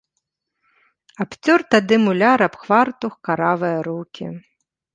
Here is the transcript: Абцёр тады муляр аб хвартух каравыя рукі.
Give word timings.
Абцёр 1.25 1.59
тады 1.75 1.95
муляр 2.07 2.39
аб 2.47 2.55
хвартух 2.63 3.13
каравыя 3.29 3.77
рукі. 3.93 4.25